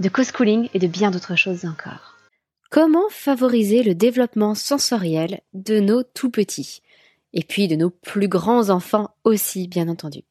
[0.00, 2.16] de co-schooling et de bien d'autres choses encore.
[2.70, 6.80] Comment favoriser le développement sensoriel de nos tout petits
[7.34, 10.22] et puis de nos plus grands enfants aussi, bien entendu?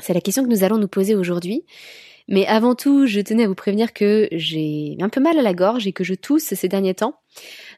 [0.00, 1.64] C'est la question que nous allons nous poser aujourd'hui.
[2.28, 5.54] Mais avant tout, je tenais à vous prévenir que j'ai un peu mal à la
[5.54, 7.20] gorge et que je tousse ces derniers temps.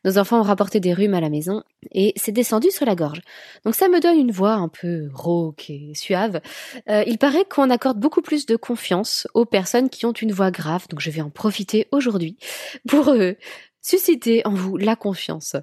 [0.04, 1.62] Nos enfants ont rapporté des rhumes à la maison
[1.92, 3.20] et c'est descendu sur la gorge.
[3.64, 6.40] Donc ça me donne une voix un peu rauque et suave.
[6.88, 10.50] Euh, il paraît qu'on accorde beaucoup plus de confiance aux personnes qui ont une voix
[10.50, 12.36] grave, donc je vais en profiter aujourd'hui
[12.88, 13.34] pour euh,
[13.82, 15.56] susciter en vous la confiance.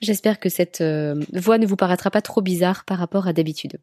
[0.00, 3.78] J'espère que cette euh, voix ne vous paraîtra pas trop bizarre par rapport à d'habitude.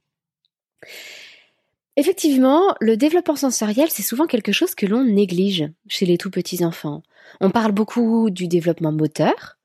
[2.00, 6.64] Effectivement, le développement sensoriel, c'est souvent quelque chose que l'on néglige chez les tout petits
[6.64, 7.02] enfants.
[7.42, 9.58] On parle beaucoup du développement moteur,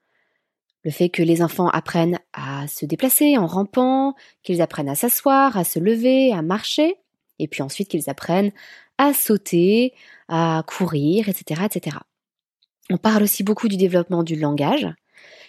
[0.83, 5.59] le fait que les enfants apprennent à se déplacer en rampant, qu'ils apprennent à s'asseoir,
[5.59, 6.97] à se lever, à marcher,
[7.39, 8.51] et puis ensuite qu'ils apprennent
[8.97, 9.93] à sauter,
[10.29, 11.99] à courir, etc., etc.
[12.89, 14.89] On parle aussi beaucoup du développement du langage,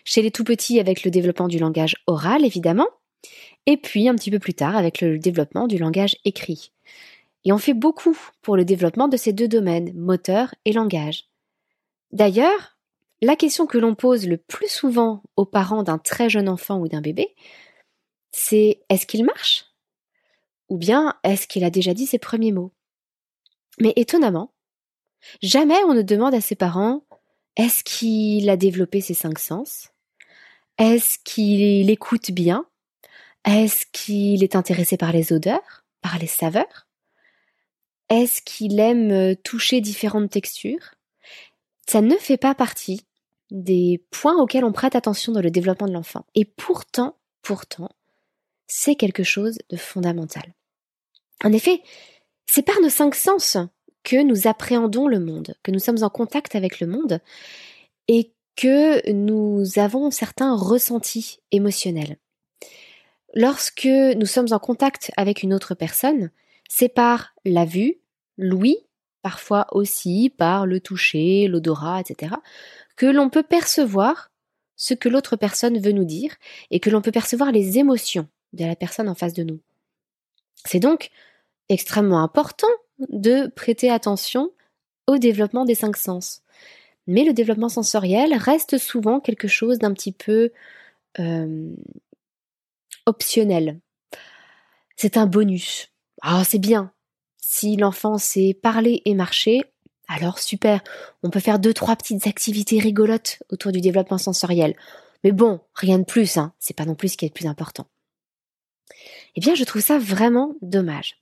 [0.04, 2.90] chez les tout petits avec le développement du langage oral, évidemment,
[3.66, 6.72] et puis un petit peu plus tard avec le développement du langage écrit.
[7.46, 11.26] Et on fait beaucoup pour le développement de ces deux domaines, moteur et langage.
[12.12, 12.78] D'ailleurs,
[13.22, 16.88] la question que l'on pose le plus souvent aux parents d'un très jeune enfant ou
[16.88, 17.36] d'un bébé,
[18.32, 19.66] c'est est-ce qu'il marche?
[20.70, 22.72] Ou bien est-ce qu'il a déjà dit ses premiers mots?
[23.80, 24.54] Mais étonnamment,
[25.42, 27.04] jamais on ne demande à ses parents
[27.56, 29.90] est-ce qu'il a développé ses cinq sens?
[30.80, 32.66] Est-ce qu'il écoute bien?
[33.46, 36.88] Est-ce qu'il est intéressé par les odeurs, par les saveurs?
[38.10, 40.96] Est-ce qu'il aime euh, toucher différentes textures?
[41.88, 43.06] Ça ne fait pas partie
[43.52, 46.26] des points auxquels on prête attention dans le développement de l'enfant.
[46.36, 47.90] Et pourtant, pourtant,
[48.68, 50.54] c'est quelque chose de fondamental.
[51.44, 51.82] En effet,
[52.46, 53.58] c'est par nos cinq sens
[54.04, 57.20] que nous appréhendons le monde, que nous sommes en contact avec le monde
[58.08, 62.18] et que nous avons certains ressentis émotionnels.
[63.34, 66.30] Lorsque nous sommes en contact avec une autre personne,
[66.70, 68.00] c'est par la vue,
[68.38, 68.78] l'ouïe,
[69.22, 72.36] parfois aussi par le toucher, l'odorat, etc.,
[72.96, 74.32] que l'on peut percevoir
[74.76, 76.36] ce que l'autre personne veut nous dire
[76.70, 79.60] et que l'on peut percevoir les émotions de la personne en face de nous.
[80.66, 81.10] C'est donc
[81.70, 82.68] extrêmement important
[83.10, 84.52] de prêter attention
[85.08, 86.42] au développement des cinq sens.
[87.08, 90.52] Mais le développement sensoriel reste souvent quelque chose d'un petit peu
[91.20, 91.74] euh,
[93.06, 93.80] optionnel.
[94.96, 95.90] c'est un bonus.
[96.22, 96.92] Ah, c'est bien.
[97.38, 99.64] Si l'enfant sait parler et marcher,
[100.08, 100.82] alors super,
[101.24, 104.76] on peut faire deux, trois petites activités rigolotes autour du développement sensoriel.
[105.24, 106.54] Mais bon, rien de plus, hein.
[106.60, 107.88] C'est pas non plus ce qui est le plus important.
[109.36, 111.20] Eh bien, je trouve ça vraiment dommage.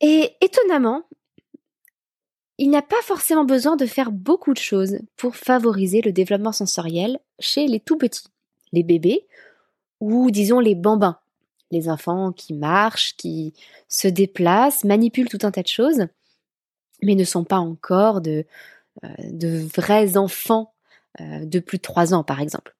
[0.00, 1.04] Et étonnamment,
[2.58, 7.18] il n'a pas forcément besoin de faire beaucoup de choses pour favoriser le développement sensoriel
[7.38, 8.28] chez les tout petits,
[8.72, 9.26] les bébés
[10.02, 11.20] ou disons les bambins,
[11.70, 13.54] les enfants qui marchent, qui
[13.86, 16.08] se déplacent, manipulent tout un tas de choses,
[17.02, 18.44] mais ne sont pas encore de,
[19.04, 20.74] euh, vrais enfants
[21.20, 22.74] euh, de plus de 3 ans par exemple.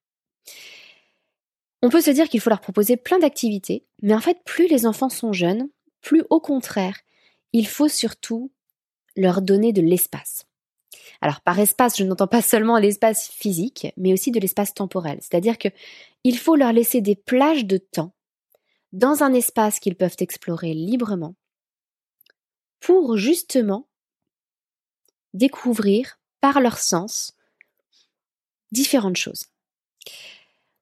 [1.81, 4.85] On peut se dire qu'il faut leur proposer plein d'activités, mais en fait plus les
[4.85, 5.69] enfants sont jeunes,
[6.01, 6.99] plus au contraire,
[7.53, 8.51] il faut surtout
[9.17, 10.45] leur donner de l'espace.
[11.23, 15.19] Alors par espace, je n'entends pas seulement l'espace physique, mais aussi de l'espace temporel.
[15.21, 15.69] C'est-à-dire que
[16.25, 18.13] il faut leur laisser des plages de temps
[18.93, 21.37] dans un espace qu'ils peuvent explorer librement
[22.81, 23.89] pour justement
[25.33, 27.35] découvrir par leur sens
[28.73, 29.47] différentes choses.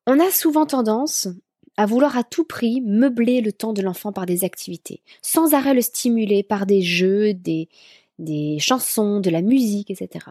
[0.07, 1.29] On a souvent tendance
[1.77, 5.75] à vouloir à tout prix meubler le temps de l'enfant par des activités, sans arrêt
[5.75, 7.69] le stimuler par des jeux, des,
[8.21, 10.27] des chansons, de la musique, etc.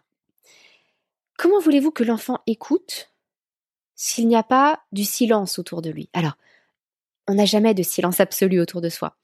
[1.38, 3.12] Comment voulez-vous que l'enfant écoute
[3.95, 6.09] s'il n'y a pas du silence autour de lui?
[6.13, 6.38] Alors,
[7.27, 9.15] on n'a jamais de silence absolu autour de soi.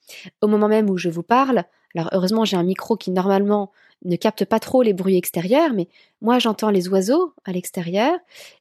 [0.41, 1.63] Au moment même où je vous parle,
[1.95, 3.71] alors heureusement j'ai un micro qui normalement
[4.03, 5.87] ne capte pas trop les bruits extérieurs, mais
[6.21, 8.13] moi j'entends les oiseaux à l'extérieur,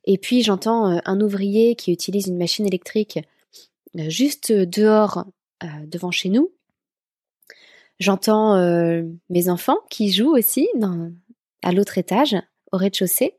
[0.04, 3.18] et puis j'entends euh, un ouvrier qui utilise une machine électrique
[3.98, 5.24] euh, juste dehors
[5.62, 6.52] euh, devant chez nous,
[8.00, 10.68] J'entends euh, mes enfants qui jouent aussi
[11.62, 12.36] à l'autre étage,
[12.72, 13.36] au rez-de-chaussée.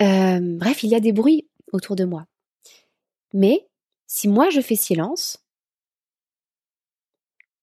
[0.00, 2.26] Euh, bref, il y a des bruits autour de moi.
[3.32, 3.68] Mais
[4.06, 5.38] si moi je fais silence,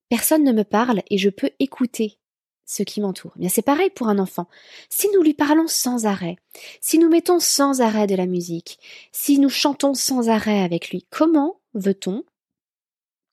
[0.10, 2.20] personne ne me parle et je peux écouter
[2.66, 3.32] ce qui m'entoure.
[3.38, 4.48] Eh bien, c'est pareil pour un enfant.
[4.90, 6.36] Si nous lui parlons sans arrêt,
[6.82, 8.78] si nous mettons sans arrêt de la musique,
[9.12, 12.24] si nous chantons sans arrêt avec lui, comment veut-on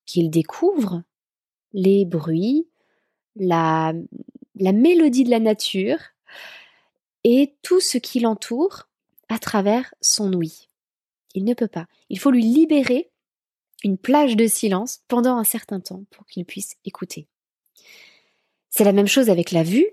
[0.06, 1.02] qu'il découvre
[1.74, 2.66] les bruits,
[3.36, 3.92] la,
[4.54, 5.98] mélodie de la nature
[7.24, 8.88] et tout ce qui l'entoure
[9.28, 10.68] à travers son ouïe.
[11.34, 11.86] Il ne peut pas.
[12.08, 13.10] Il faut lui libérer
[13.82, 17.26] une plage de silence pendant un certain temps pour qu'il puisse écouter.
[18.70, 19.86] C'est la même chose avec la vue.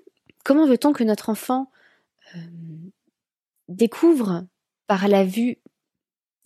[0.45, 1.71] Comment veut-on que notre enfant
[2.35, 2.39] euh,
[3.67, 4.45] découvre
[4.87, 5.57] par la vue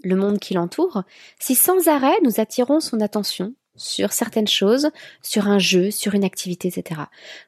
[0.03, 1.03] le monde qui l'entoure
[1.39, 4.89] si sans arrêt nous attirons son attention sur certaines choses,
[5.21, 7.01] sur un jeu, sur une activité, etc.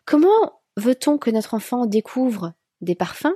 [0.06, 3.36] Comment veut-on que notre enfant découvre des parfums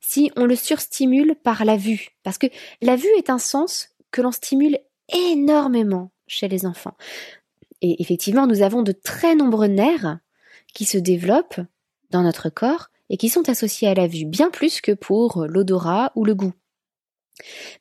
[0.00, 2.08] si on le surstimule par la vue?
[2.22, 2.46] Parce que
[2.80, 4.78] la vue est un sens que l'on stimule
[5.12, 6.96] énormément chez les enfants.
[7.80, 10.18] Et effectivement, nous avons de très nombreux nerfs
[10.74, 11.60] qui se développent
[12.10, 16.12] dans notre corps et qui sont associés à la vue, bien plus que pour l'odorat
[16.14, 16.52] ou le goût.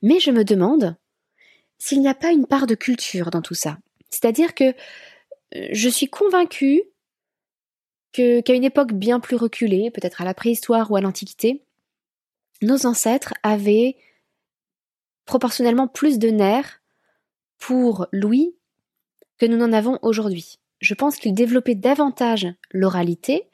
[0.01, 0.95] Mais je me demande
[1.77, 3.77] s'il n'y a pas une part de culture dans tout ça.
[4.09, 4.73] C'est-à-dire que
[5.55, 6.83] euh, je suis convaincue
[8.13, 11.63] qu'à une époque bien plus reculée, peut-être à la préhistoire ou à l'Antiquité,
[12.63, 13.95] nos ancêtres avaient
[15.25, 16.81] proportionnellement plus de nerfs
[17.59, 18.55] pour l'ouïe
[19.37, 20.57] que nous n'en avons aujourd'hui.
[20.79, 23.49] Je pense qu'ils développaient davantage l'oralité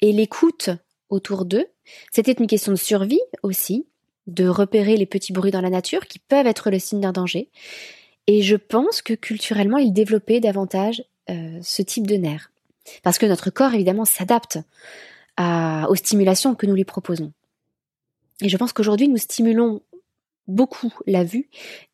[0.00, 0.70] et l'écoute
[1.10, 1.66] autour d'eux.
[2.12, 3.86] C'était une question de survie aussi,
[4.26, 7.50] de repérer les petits bruits dans la nature qui peuvent être le signe d'un danger.
[8.28, 12.52] Et je pense que culturellement, ils développaient davantage euh, ce type de nerf.
[13.02, 14.58] Parce que notre corps, évidemment, s'adapte
[15.40, 17.32] aux stimulations que nous lui proposons.
[18.40, 19.82] Et je pense qu'aujourd'hui, nous stimulons
[20.48, 21.48] beaucoup la vue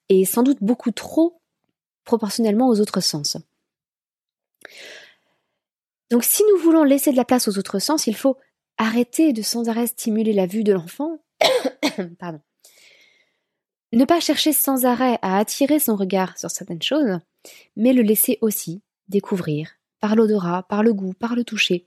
[0.08, 1.40] et sans doute beaucoup trop
[2.04, 3.36] proportionnellement aux autres sens.
[6.10, 8.36] Donc si nous voulons laisser de la place aux autres sens, il faut
[8.78, 11.18] arrêter de sans arrêt stimuler la vue de l'enfant.
[12.18, 12.40] Pardon.
[13.94, 17.20] Ne pas chercher sans arrêt à attirer son regard sur certaines choses,
[17.76, 19.70] mais le laisser aussi découvrir,
[20.00, 21.86] par l'odorat, par le goût, par le toucher.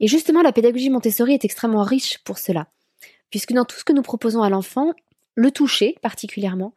[0.00, 2.66] Et justement, la pédagogie Montessori est extrêmement riche pour cela,
[3.30, 4.92] puisque dans tout ce que nous proposons à l'enfant,
[5.34, 6.74] le toucher particulièrement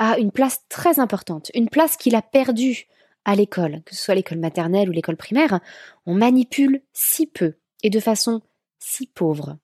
[0.00, 2.88] a une place très importante, une place qu'il a perdue
[3.24, 5.60] à l'école, que ce soit l'école maternelle ou l'école primaire,
[6.04, 7.54] on manipule si peu
[7.84, 8.42] et de façon
[8.80, 9.56] si pauvre,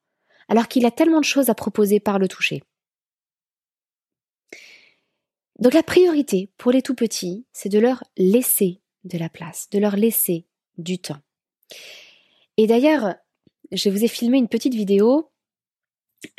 [0.48, 2.62] alors qu'il a tellement de choses à proposer par le toucher.
[5.58, 9.78] Donc la priorité pour les tout petits, c'est de leur laisser de la place, de
[9.78, 10.46] leur laisser
[10.78, 11.20] du temps.
[12.56, 13.14] Et d'ailleurs,
[13.72, 15.30] je vous ai filmé une petite vidéo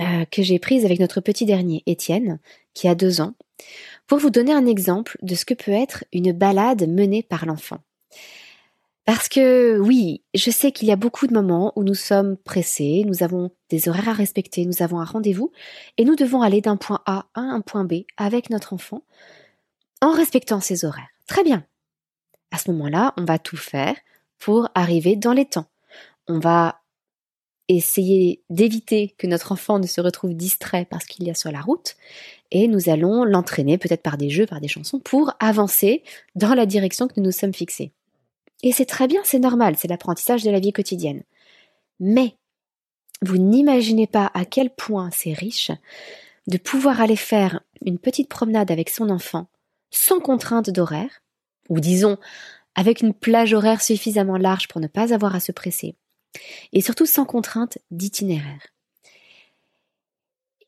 [0.01, 2.39] euh, que j'ai prise avec notre petit dernier, Étienne,
[2.73, 3.35] qui a deux ans,
[4.07, 7.79] pour vous donner un exemple de ce que peut être une balade menée par l'enfant.
[9.05, 13.03] Parce que oui, je sais qu'il y a beaucoup de moments où nous sommes pressés,
[13.05, 15.51] nous avons des horaires à respecter, nous avons un rendez-vous,
[15.97, 19.03] et nous devons aller d'un point A à un point B avec notre enfant
[20.01, 21.09] en respectant ses horaires.
[21.27, 21.65] Très bien.
[22.51, 23.95] À ce moment-là, on va tout faire
[24.39, 25.67] pour arriver dans les temps.
[26.27, 26.81] On va
[27.67, 31.61] essayer d'éviter que notre enfant ne se retrouve distrait parce qu'il y a sur la
[31.61, 31.95] route,
[32.51, 36.03] et nous allons l'entraîner peut-être par des jeux, par des chansons, pour avancer
[36.35, 37.94] dans la direction que nous nous sommes fixés.
[38.65, 41.21] Et c'est très bien, c'est normal, c'est l'apprentissage de la vie quotidienne.
[41.99, 42.35] Mais
[43.21, 45.71] vous n'imaginez pas à quel point c'est riche
[46.47, 49.47] de pouvoir aller faire une petite promenade avec son enfant
[49.91, 51.21] sans contrainte d'horaire,
[51.69, 52.17] ou disons
[52.73, 55.95] avec une plage horaire suffisamment large pour ne pas avoir à se presser,
[56.73, 58.67] et surtout sans contrainte d'itinéraire.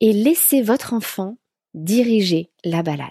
[0.01, 1.37] Et laissez votre enfant
[1.73, 3.09] diriger la balade.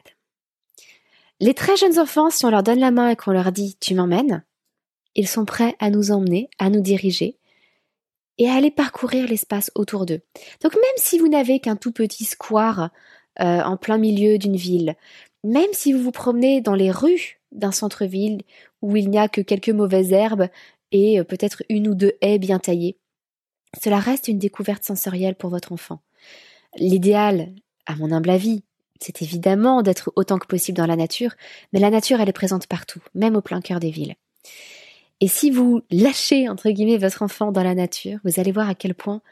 [1.41, 3.95] Les très jeunes enfants, si on leur donne la main et qu'on leur dit tu
[3.95, 4.45] m'emmènes,
[5.17, 7.37] ils sont prêts à nous emmener, à nous diriger
[8.39, 10.21] et à aller parcourir l'espace autour d'eux.
[10.63, 12.91] Donc même si vous n'avez qu'un tout petit square
[13.41, 14.95] euh, en plein milieu d'une ville,
[15.43, 18.43] même si vous vous promenez dans les rues d'un centre-ville
[18.83, 20.49] où il n'y a que quelques mauvaises herbes
[20.93, 22.99] et euh, peut-être une ou deux haies bien taillées,
[23.83, 26.01] cela reste une découverte sensorielle pour votre enfant.
[26.77, 27.53] L'idéal,
[27.87, 28.63] à mon humble avis,
[29.01, 31.35] c'est évidemment d'être autant que possible dans la nature,
[31.73, 34.15] mais la nature, elle est présente partout, même au plein cœur des villes.
[35.21, 38.75] Et si vous lâchez, entre guillemets, votre enfant dans la nature, vous allez voir à
[38.75, 39.23] quel point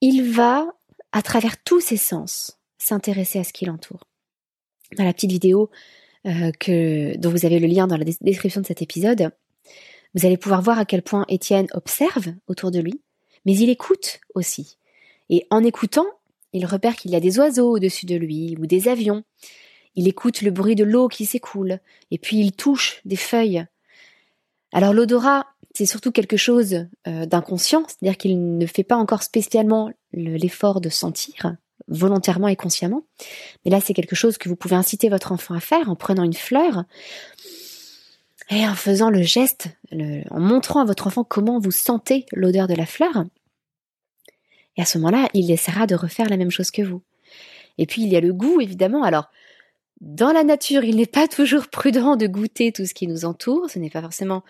[0.00, 0.66] il va,
[1.12, 4.06] à travers tous ses sens, s'intéresser à ce qui l'entoure.
[4.96, 5.70] Dans la petite vidéo
[6.26, 9.32] euh, que, dont vous avez le lien dans la description de cet épisode,
[10.14, 13.02] vous allez pouvoir voir à quel point Étienne observe autour de lui,
[13.44, 14.78] mais il écoute aussi.
[15.28, 16.06] Et en écoutant,
[16.52, 19.24] il repère qu'il y a des oiseaux au-dessus de lui ou des avions.
[19.94, 21.80] Il écoute le bruit de l'eau qui s'écoule,
[22.10, 23.66] et puis il touche des feuilles.
[24.72, 29.90] Alors l'odorat, c'est surtout quelque chose euh, d'inconscient, c'est-à-dire qu'il ne fait pas encore spécialement
[30.12, 31.56] l'effort de sentir
[31.88, 33.04] volontairement et consciemment.
[33.64, 36.24] Mais là, c'est quelque chose que vous pouvez inciter votre enfant à faire en prenant
[36.24, 36.84] une fleur
[38.50, 42.74] et en faisant le geste, en montrant à votre enfant comment vous sentez l'odeur de
[42.74, 43.24] la fleur.
[44.76, 47.02] Et à ce moment-là, il essaiera de refaire la même chose que vous.
[47.78, 49.02] Et puis il y a le goût, évidemment.
[49.02, 49.30] Alors,
[50.00, 53.70] dans la nature, il n'est pas toujours prudent de goûter tout ce qui nous entoure.
[53.70, 54.44] Ce n'est pas forcément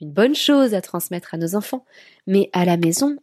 [0.00, 1.84] une bonne chose à transmettre à nos enfants.
[2.26, 3.16] Mais à la maison,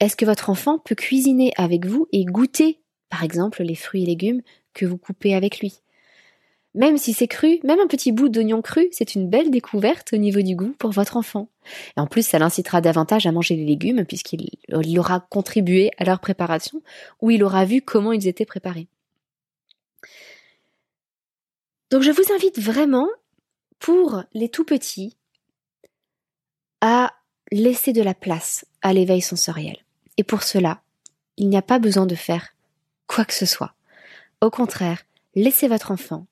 [0.00, 4.06] est-ce que votre enfant peut cuisiner avec vous et goûter, par exemple, les fruits et
[4.06, 4.42] légumes
[4.74, 5.80] que vous coupez avec lui?
[6.74, 10.16] Même si c'est cru, même un petit bout d'oignon cru, c'est une belle découverte au
[10.16, 11.48] niveau du goût pour votre enfant.
[11.96, 16.20] Et en plus, ça l'incitera davantage à manger les légumes puisqu'il aura contribué à leur
[16.20, 16.80] préparation
[17.20, 18.86] ou il aura vu comment ils étaient préparés.
[21.90, 23.08] Donc je vous invite vraiment,
[23.78, 25.16] pour les tout petits,
[26.80, 27.12] à
[27.50, 29.76] laisser de la place à l'éveil sensoriel.
[30.16, 30.82] Et pour cela,
[31.36, 32.54] il n'y a pas besoin de faire
[33.06, 33.74] quoi que ce soit.
[34.40, 35.02] Au contraire,
[35.34, 36.26] laissez votre enfant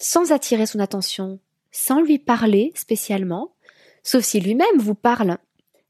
[0.00, 1.38] sans attirer son attention,
[1.70, 3.52] sans lui parler spécialement,
[4.02, 5.32] sauf si lui-même vous parle.
[5.32, 5.38] À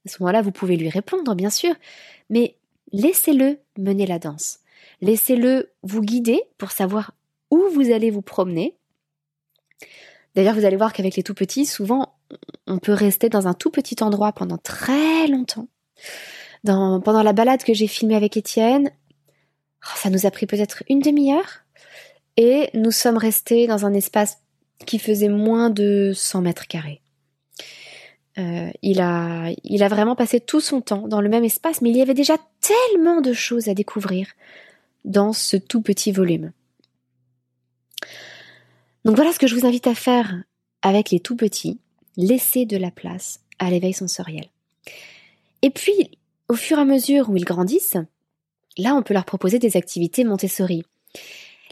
[0.07, 1.75] ce moment-là, vous pouvez lui répondre, bien sûr,
[2.29, 2.57] mais
[2.93, 4.59] laissez-le mener la danse.
[5.01, 7.13] Laissez-le vous guider pour savoir
[7.51, 8.77] où vous allez vous promener.
[10.35, 12.15] D'ailleurs, vous allez voir qu'avec les tout petits, souvent,
[12.67, 15.69] on peut rester dans un tout petit endroit pendant très longtemps.
[16.65, 18.91] Pendant la balade que j'ai filmée avec Étienne,
[19.85, 21.65] oh, ça nous a pris peut-être une demi-heure,
[22.37, 24.39] et nous sommes restés dans un espace
[24.87, 27.01] qui faisait moins de 100 mètres carrés.
[28.39, 32.03] Euh, il a vraiment passé tout son temps dans le même espace, mais il y
[32.03, 34.29] avait déjà tellement de choses à découvrir
[35.05, 36.53] dans ce tout petit volume.
[39.05, 40.43] Donc voilà ce que je vous invite à faire
[40.83, 41.79] avec les tout petits,
[42.17, 44.49] laisser de la place à l'éveil sensoriel.
[45.63, 47.97] Et puis, au fur et à mesure où ils grandissent,
[48.77, 50.85] là on peut leur proposer des activités Montessori.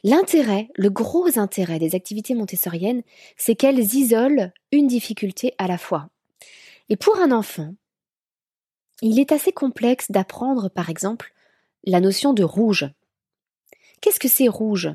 [0.05, 3.03] L'intérêt, le gros intérêt des activités montessoriennes,
[3.37, 6.09] c'est qu'elles isolent une difficulté à la fois.
[6.89, 7.75] Et pour un enfant,
[9.03, 11.33] il est assez complexe d'apprendre, par exemple,
[11.85, 12.89] la notion de rouge.
[14.01, 14.89] Qu'est-ce que c'est rouge?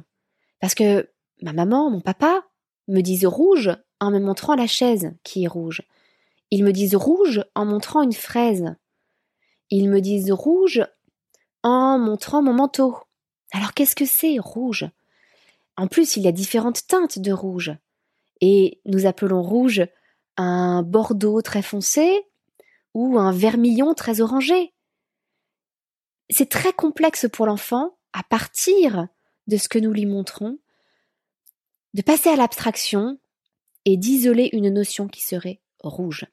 [0.60, 1.10] Parce que
[1.44, 2.44] ma maman, mon papa
[2.88, 5.82] me disent rouge en me montrant la chaise qui est rouge.
[6.52, 8.76] Ils me disent rouge en montrant une fraise.
[9.70, 10.86] Ils me disent rouge
[11.62, 12.98] en montrant mon manteau.
[13.52, 14.90] Alors qu'est-ce que c'est rouge?
[15.76, 17.76] En plus, il y a différentes teintes de rouge.
[18.42, 19.86] Et nous appelons rouge
[20.38, 22.26] un bordeaux très foncé
[22.94, 24.74] ou un vermillon très orangé.
[26.30, 29.08] C'est très complexe pour l'enfant à partir
[29.48, 30.60] de ce que nous lui montrons,
[31.94, 33.18] de passer à l'abstraction
[33.86, 36.26] et d'isoler une notion qui serait rouge.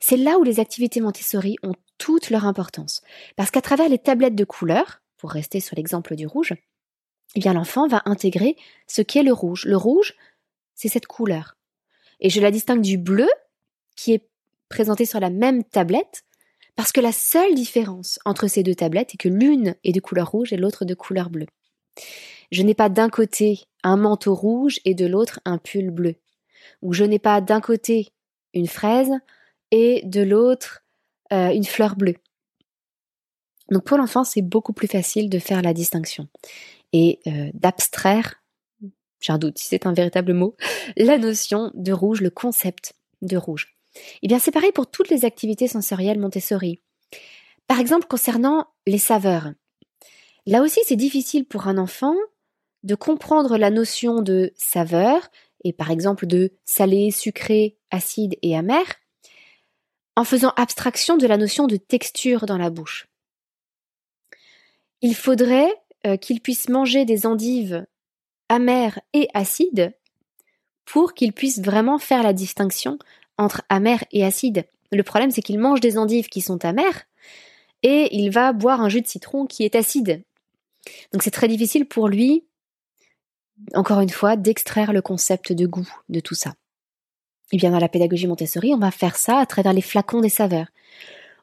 [0.00, 3.00] C'est là où les activités Montessori ont toute leur importance.
[3.36, 6.54] Parce qu'à travers les tablettes de couleurs, pour rester sur l'exemple du rouge,
[7.34, 8.56] eh bien l'enfant va intégrer
[8.86, 9.64] ce qu'est le rouge.
[9.64, 10.14] Le rouge,
[10.74, 11.56] c'est cette couleur.
[12.20, 13.28] Et je la distingue du bleu,
[13.96, 14.28] qui est
[14.68, 16.24] présenté sur la même tablette,
[16.76, 20.30] parce que la seule différence entre ces deux tablettes est que l'une est de couleur
[20.30, 21.46] rouge et l'autre de couleur bleue.
[22.54, 26.14] Je n'ai pas d'un côté un manteau rouge et de l'autre un pull bleu.
[26.82, 28.12] Ou je n'ai pas d'un côté
[28.52, 29.10] une fraise
[29.72, 30.84] et de l'autre
[31.32, 32.14] euh, une fleur bleue.
[33.72, 36.28] Donc pour l'enfant, c'est beaucoup plus facile de faire la distinction
[36.92, 38.40] et euh, d'abstraire,
[39.18, 40.54] j'ai un doute si c'est un véritable mot,
[40.96, 43.76] la notion de rouge, le concept de rouge.
[44.22, 46.80] Eh bien c'est pareil pour toutes les activités sensorielles Montessori.
[47.66, 49.54] Par exemple concernant les saveurs.
[50.46, 52.14] Là aussi c'est difficile pour un enfant
[52.84, 55.30] de comprendre la notion de saveur,
[55.64, 58.84] et par exemple de salé, sucré, acide et amer,
[60.16, 63.08] en faisant abstraction de la notion de texture dans la bouche.
[65.00, 65.74] Il faudrait
[66.06, 67.84] euh, qu'il puisse manger des endives
[68.48, 69.92] amères et acides
[70.84, 72.98] pour qu'il puisse vraiment faire la distinction
[73.38, 74.66] entre amer et acide.
[74.92, 77.04] Le problème, c'est qu'il mange des endives qui sont amères
[77.82, 80.22] et il va boire un jus de citron qui est acide.
[81.12, 82.44] Donc c'est très difficile pour lui,
[83.74, 86.50] encore une fois, d'extraire le concept de goût de tout ça.
[87.52, 90.20] Et eh bien dans la pédagogie Montessori, on va faire ça à travers les flacons
[90.20, 90.66] des saveurs,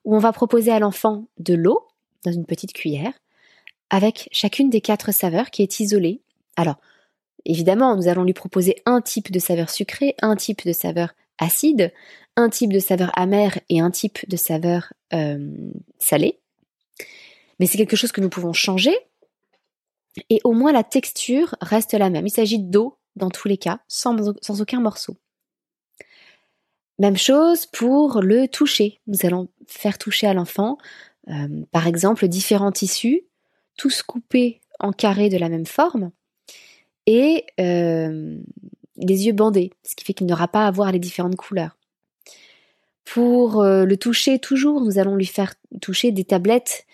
[0.04, 1.88] où on va proposer à l'enfant de l'eau
[2.26, 3.14] dans une petite cuillère,
[3.90, 6.22] avec chacune des quatre saveurs qui est isolée.
[6.58, 6.78] Alors,
[7.46, 11.94] évidemment, nous allons lui proposer un type de saveur sucrée, un type de saveur acide,
[12.36, 15.50] un type de saveur amère et un type de saveur euh,
[16.00, 16.40] salée.
[17.60, 18.96] Mais c'est quelque chose que nous pouvons changer
[20.30, 22.28] et au moins la texture reste la même.
[22.28, 25.18] Il s'agit d'eau dans tous les cas, sans, aucun morceau.
[27.00, 29.00] Même chose pour le toucher.
[29.08, 30.78] Nous allons faire toucher à l'enfant,
[31.30, 33.24] euh, par exemple, différents tissus,
[33.78, 36.12] tous coupés en carrés de la même forme,
[37.08, 38.38] et euh,
[38.98, 41.78] les yeux bandés, ce qui fait qu'il n'aura pas à voir les différentes couleurs.
[43.04, 46.86] Pour euh, le toucher, toujours, nous allons lui faire toucher des tablettes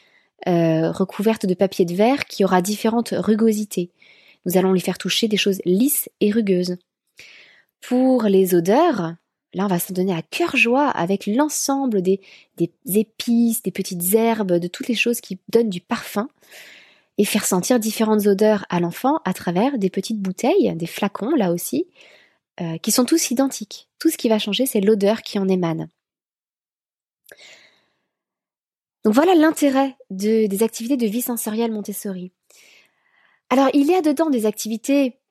[0.45, 3.91] recouvertes de papier de verre qui aura différentes rugosités.
[4.45, 6.77] Nous allons lui faire toucher des choses lisses et rugueuses.
[7.81, 9.15] Pour les odeurs,
[9.53, 12.21] Là, on va s'en donner à cœur joie avec l'ensemble des,
[12.57, 16.27] des épices, des petites herbes, de toutes les choses qui donnent du parfum
[17.17, 21.51] et faire sentir différentes odeurs à l'enfant à travers des petites bouteilles, des flacons là
[21.51, 21.87] aussi,
[22.61, 23.87] euh, qui sont tous identiques.
[23.99, 25.87] Tout ce qui va changer, c'est l'odeur qui en émane.
[29.07, 32.33] Donc voilà l'intérêt de, des activités de vie sensorielle Montessori.
[33.49, 35.21] Alors il y a dedans des activités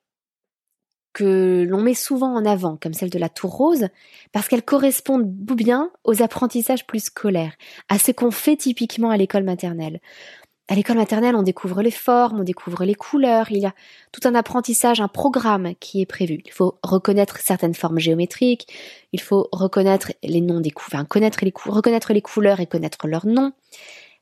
[1.13, 3.89] que l'on met souvent en avant, comme celle de la tour rose,
[4.31, 7.53] parce qu'elles correspondent bien aux apprentissages plus scolaires,
[7.87, 10.01] à ce qu'on fait typiquement à l'école maternelle.
[10.69, 13.73] À l'école maternelle, on découvre les formes, on découvre les couleurs, il y a
[14.11, 16.41] tout un apprentissage, un programme qui est prévu.
[16.45, 18.67] Il faut reconnaître certaines formes géométriques,
[19.13, 23.25] il faut reconnaître les noms des couleurs, connaître les reconnaître les couleurs et connaître leurs
[23.25, 23.53] noms.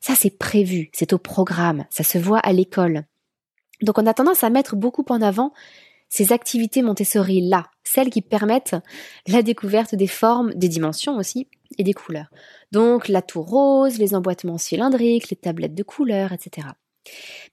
[0.00, 3.04] Ça, c'est prévu, c'est au programme, ça se voit à l'école.
[3.82, 5.52] Donc on a tendance à mettre beaucoup en avant
[6.08, 8.76] ces activités Montessori-là, celles qui permettent
[9.26, 11.48] la découverte des formes, des dimensions aussi,
[11.78, 12.30] et des couleurs.
[12.72, 16.68] Donc la tour rose, les emboîtements cylindriques, les tablettes de couleurs, etc.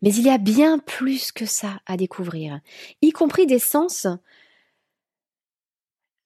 [0.01, 2.59] Mais il y a bien plus que ça à découvrir,
[3.01, 4.07] y compris des sens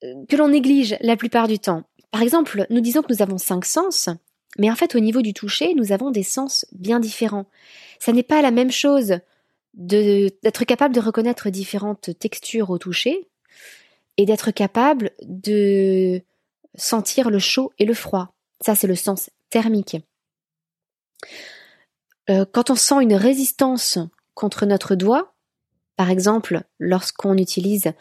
[0.03, 1.83] euh, que l'on néglige la plupart du temps.
[2.11, 4.09] Par exemple, nous disons que nous avons cinq sens,
[4.57, 7.45] mais en fait au niveau du toucher, nous avons des sens bien différents.
[7.99, 9.19] Ça n'est pas la même chose
[9.73, 13.27] d'être capable de reconnaître différentes textures au toucher
[14.17, 16.21] et d'être capable de
[16.77, 18.33] sentir le chaud et le froid.
[18.61, 19.97] Ça, c'est le sens thermique.
[22.29, 23.97] Euh, quand on sent une résistance
[24.33, 25.33] contre notre doigt,
[25.95, 27.91] par exemple, lorsqu'on utilise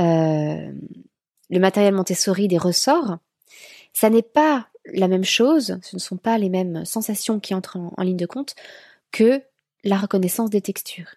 [0.00, 0.72] euh,
[1.50, 3.18] le matériel Montessori des ressorts,
[3.92, 7.78] ça n'est pas la même chose, ce ne sont pas les mêmes sensations qui entrent
[7.96, 8.54] en ligne de compte
[9.12, 9.42] que
[9.84, 11.14] la reconnaissance des textures.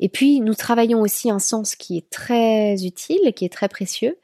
[0.00, 4.18] Et puis, nous travaillons aussi un sens qui est très utile, qui est très précieux,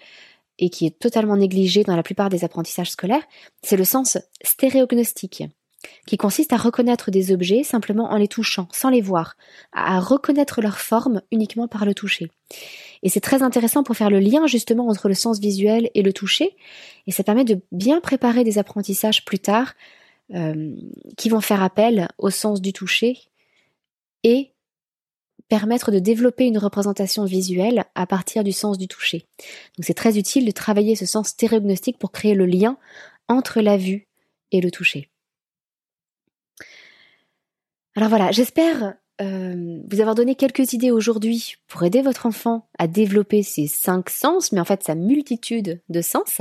[0.59, 3.27] et qui est totalement négligé dans la plupart des apprentissages scolaires,
[3.63, 5.45] c'est le sens stéréognostique,
[6.07, 9.37] qui consiste à reconnaître des objets simplement en les touchant, sans les voir,
[9.73, 12.31] à reconnaître leur forme uniquement par le toucher.
[13.03, 16.13] Et c'est très intéressant pour faire le lien justement entre le sens visuel et le
[16.13, 16.57] toucher,
[17.07, 19.75] et ça permet de bien préparer des apprentissages plus tard
[20.35, 20.75] euh,
[21.17, 23.17] qui vont faire appel au sens du toucher
[24.25, 24.53] et
[25.49, 29.27] permettre de développer une représentation visuelle à partir du sens du toucher.
[29.77, 32.77] Donc c'est très utile de travailler ce sens stéréognostique pour créer le lien
[33.29, 34.09] entre la vue
[34.53, 35.11] et le toucher.
[37.97, 42.87] Alors voilà, j'espère euh, vous avoir donné quelques idées aujourd'hui pour aider votre enfant à
[42.87, 46.41] développer ses cinq sens, mais en fait sa multitude de sens.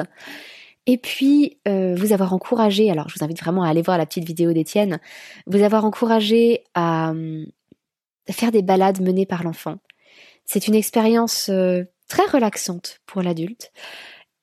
[0.86, 4.06] Et puis euh, vous avoir encouragé, alors je vous invite vraiment à aller voir la
[4.06, 5.00] petite vidéo d'Étienne,
[5.48, 7.14] vous avoir encouragé à,
[8.30, 9.78] faire des balades menées par l'enfant.
[10.46, 13.72] C'est une expérience euh, très relaxante pour l'adulte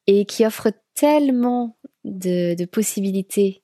[0.07, 3.62] et qui offre tellement de, de possibilités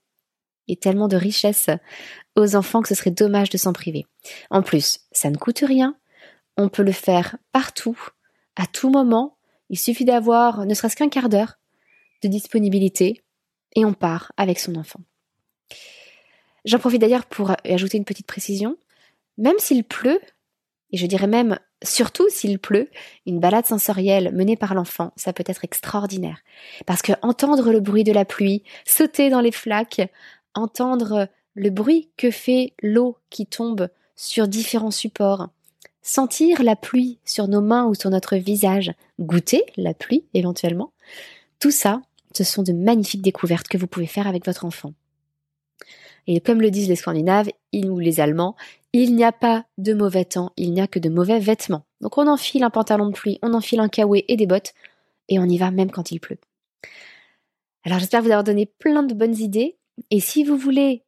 [0.69, 1.71] et tellement de richesses
[2.37, 4.07] aux enfants que ce serait dommage de s'en priver.
[4.51, 5.97] En plus, ça ne coûte rien,
[6.57, 7.99] on peut le faire partout,
[8.57, 9.37] à tout moment,
[9.69, 11.59] il suffit d'avoir ne serait-ce qu'un quart d'heure
[12.23, 13.23] de disponibilité
[13.75, 15.01] et on part avec son enfant.
[16.65, 18.77] J'en profite d'ailleurs pour ajouter une petite précision.
[19.40, 20.20] Même s'il pleut,
[20.92, 22.90] et je dirais même surtout s'il pleut,
[23.26, 26.40] une balade sensorielle menée par l'enfant, ça peut être extraordinaire.
[26.87, 30.03] Parce que entendre le bruit de la pluie, sauter dans les flaques,
[30.55, 35.48] entendre le bruit que fait l'eau qui tombe sur différents supports,
[36.03, 40.92] sentir la pluie sur nos mains ou sur notre visage, goûter la pluie éventuellement,
[41.61, 42.03] tout ça,
[42.35, 44.92] ce sont de magnifiques découvertes que vous pouvez faire avec votre enfant.
[46.26, 48.55] Et comme le disent les Scandinaves ou les Allemands,
[48.92, 51.85] il n'y a pas de mauvais temps, il n'y a que de mauvais vêtements.
[52.00, 54.74] Donc on enfile un pantalon de pluie, on enfile un kawaii et des bottes,
[55.29, 56.38] et on y va même quand il pleut.
[57.85, 59.76] Alors j'espère vous avoir donné plein de bonnes idées,
[60.11, 61.05] et si vous voulez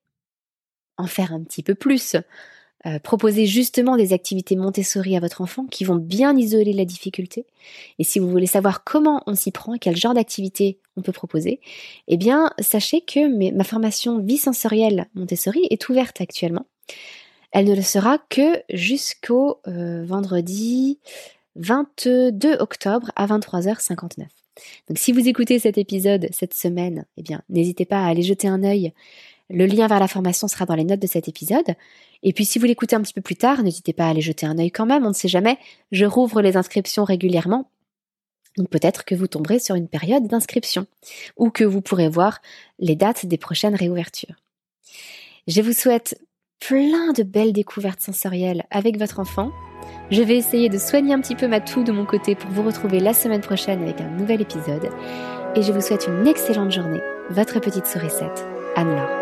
[0.98, 2.16] en faire un petit peu plus,
[2.84, 7.46] euh, proposer justement des activités Montessori à votre enfant qui vont bien isoler la difficulté.
[8.00, 11.60] Et si vous voulez savoir comment on s'y prend, quel genre d'activité on peut proposer,
[12.08, 16.66] eh bien, sachez que ma formation vie sensorielle Montessori est ouverte actuellement.
[17.52, 20.98] Elle ne le sera que jusqu'au euh, vendredi
[21.56, 24.26] 22 octobre à 23h59.
[24.88, 28.48] Donc si vous écoutez cet épisode cette semaine, eh bien, n'hésitez pas à aller jeter
[28.48, 28.92] un œil
[29.52, 31.74] le lien vers la formation sera dans les notes de cet épisode.
[32.22, 34.46] Et puis si vous l'écoutez un petit peu plus tard, n'hésitez pas à aller jeter
[34.46, 35.58] un œil quand même, on ne sait jamais.
[35.92, 37.68] Je rouvre les inscriptions régulièrement.
[38.56, 40.86] Donc peut-être que vous tomberez sur une période d'inscription
[41.36, 42.40] ou que vous pourrez voir
[42.78, 44.36] les dates des prochaines réouvertures.
[45.48, 46.18] Je vous souhaite
[46.68, 49.50] plein de belles découvertes sensorielles avec votre enfant.
[50.10, 52.62] Je vais essayer de soigner un petit peu ma toux de mon côté pour vous
[52.62, 54.88] retrouver la semaine prochaine avec un nouvel épisode.
[55.56, 57.02] Et je vous souhaite une excellente journée.
[57.30, 58.46] Votre petite sourisette,
[58.76, 59.21] Anne-Laure.